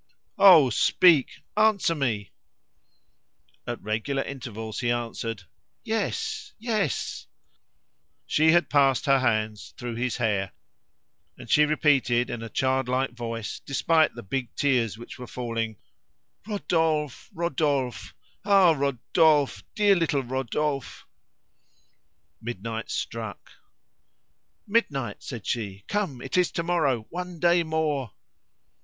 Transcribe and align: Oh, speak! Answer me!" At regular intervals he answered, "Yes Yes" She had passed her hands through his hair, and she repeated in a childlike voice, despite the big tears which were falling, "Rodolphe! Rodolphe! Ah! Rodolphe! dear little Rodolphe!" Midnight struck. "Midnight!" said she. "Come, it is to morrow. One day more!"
Oh, 0.39 0.71
speak! 0.71 1.43
Answer 1.55 1.93
me!" 1.93 2.31
At 3.67 3.79
regular 3.83 4.23
intervals 4.23 4.79
he 4.79 4.89
answered, 4.89 5.43
"Yes 5.83 6.53
Yes" 6.57 7.27
She 8.25 8.49
had 8.51 8.67
passed 8.67 9.05
her 9.05 9.19
hands 9.19 9.75
through 9.77 9.93
his 9.93 10.17
hair, 10.17 10.53
and 11.37 11.51
she 11.51 11.65
repeated 11.65 12.31
in 12.31 12.41
a 12.41 12.49
childlike 12.49 13.11
voice, 13.11 13.59
despite 13.59 14.15
the 14.15 14.23
big 14.23 14.49
tears 14.55 14.97
which 14.97 15.19
were 15.19 15.27
falling, 15.27 15.77
"Rodolphe! 16.47 17.29
Rodolphe! 17.31 18.13
Ah! 18.43 18.71
Rodolphe! 18.71 19.61
dear 19.75 19.95
little 19.95 20.23
Rodolphe!" 20.23 21.05
Midnight 22.41 22.89
struck. 22.89 23.51
"Midnight!" 24.65 25.21
said 25.21 25.45
she. 25.45 25.83
"Come, 25.87 26.23
it 26.23 26.37
is 26.37 26.51
to 26.53 26.63
morrow. 26.63 27.05
One 27.11 27.39
day 27.39 27.61
more!" 27.61 28.13